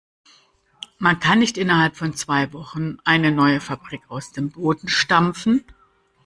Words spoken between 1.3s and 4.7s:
nicht innerhalb von zwei Wochen eine neue Fabrik aus dem